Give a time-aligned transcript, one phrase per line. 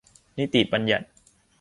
[0.37, 1.07] นิติบัญญัติ